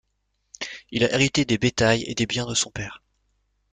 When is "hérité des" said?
1.13-1.59